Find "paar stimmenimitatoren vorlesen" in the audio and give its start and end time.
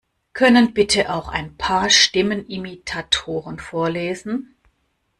1.57-4.55